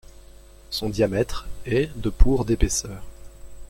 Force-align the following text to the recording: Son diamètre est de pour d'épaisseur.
Son 0.71 0.89
diamètre 0.89 1.45
est 1.67 1.91
de 1.95 2.09
pour 2.09 2.43
d'épaisseur. 2.45 3.03